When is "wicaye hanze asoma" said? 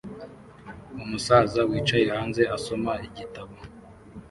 1.69-2.91